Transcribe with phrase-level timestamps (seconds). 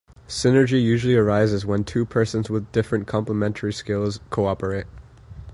[0.27, 4.87] Synergy usually arises when two persons with different complementary skills cooperate.